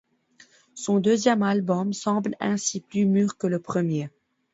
[0.73, 4.09] Son deuxième album semble ainsi plus mûr que le premier.